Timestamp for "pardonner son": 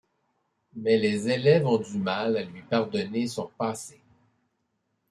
2.63-3.51